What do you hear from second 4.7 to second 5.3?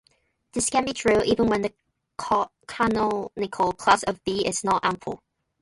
ample.